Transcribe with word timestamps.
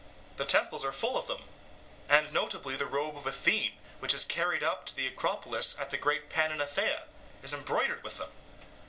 The 0.37 0.45
temples 0.45 0.83
are 0.83 0.91
full 0.91 1.15
of 1.15 1.27
them; 1.27 1.43
and 2.09 2.33
notably 2.33 2.75
the 2.75 2.87
robe 2.87 3.15
of 3.15 3.27
Athene, 3.27 3.77
which 3.99 4.15
is 4.15 4.25
carried 4.25 4.63
up 4.63 4.83
to 4.85 4.95
the 4.95 5.05
Acropolis 5.05 5.75
at 5.77 5.91
the 5.91 5.97
great 5.97 6.27
Panathenaea, 6.27 7.03
is 7.43 7.53
embroidered 7.53 8.03
with 8.03 8.17
them. 8.17 8.31